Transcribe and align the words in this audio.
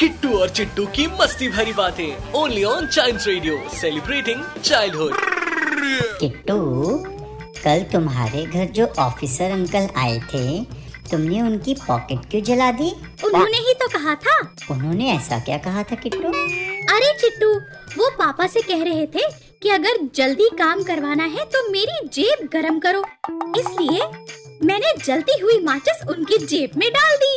किट्टू 0.00 0.28
और 0.38 0.48
चिट्टू 0.48 0.84
की 0.86 1.06
मस्ती 1.20 1.48
भरी 1.48 1.72
बातें। 1.72 2.32
Only 2.32 2.62
on 2.64 2.86
Child 2.86 3.20
Radio 3.26 3.56
celebrating 3.70 4.42
childhood 4.64 5.14
Kittu 6.20 6.58
कल 7.64 7.82
तुम्हारे 7.92 8.44
घर 8.44 8.64
जो 8.72 8.86
ऑफिसर 8.98 9.50
अंकल 9.50 9.88
आए 9.96 10.18
थे 10.34 10.60
तुमने 11.10 11.40
उनकी 11.42 11.74
पॉकेट 11.76 12.30
क्यों 12.30 12.42
जला 12.42 12.70
दी? 12.72 12.90
उन्होंने 13.24 13.58
ही 13.58 13.74
तो 13.74 13.88
कहा 13.88 14.14
था। 14.14 14.38
उन्होंने 14.70 15.10
ऐसा 15.12 15.38
क्या 15.40 15.58
कहा 15.58 15.82
था 15.82 15.96
किट्टू? 15.96 16.28
अरे 16.94 17.12
चिट्टू 17.20 17.52
वो 17.98 18.10
पापा 18.18 18.46
से 18.46 18.62
कह 18.62 18.84
रहे 18.84 19.06
थे 19.06 19.28
कि 19.62 19.70
अगर 19.70 19.98
जल्दी 20.14 20.48
काम 20.58 20.82
करवाना 20.82 21.24
है 21.26 21.44
तो 21.46 21.68
मेरी 21.70 22.08
जेब 22.12 22.48
गरम 22.52 22.78
करो। 22.78 23.04
इसलिए 23.60 24.10
मैंने 24.64 24.96
जलती 25.04 25.40
हुई 25.42 25.58
माचिस 25.64 26.08
उनकी 26.08 26.38
जेब 26.46 26.78
में 26.78 26.90
डाल 26.92 27.16
दी। 27.16 27.36